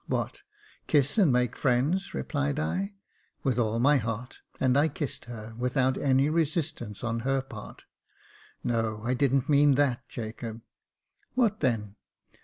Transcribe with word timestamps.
"What, 0.07 0.41
'kiss 0.87 1.19
and 1.19 1.31
make 1.31 1.55
friends'?" 1.55 2.15
replied 2.15 2.57
I; 2.59 2.95
"with 3.43 3.59
all 3.59 3.77
my 3.79 3.97
heart," 3.97 4.39
and 4.59 4.75
I 4.75 4.87
kissed 4.87 5.25
her, 5.25 5.53
without 5.59 5.95
any 5.95 6.27
resistance 6.27 7.03
on 7.03 7.19
her 7.19 7.39
part. 7.43 7.85
"No, 8.63 9.01
I 9.03 9.13
didn't 9.13 9.47
mean 9.47 9.73
that, 9.75 10.09
Jacob." 10.09 10.61
"What 11.35 11.59
then.?" 11.59 11.97